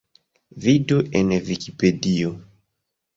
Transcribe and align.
Vidu 0.63 0.95
en 1.19 1.29
Vikipedio. 1.49 2.31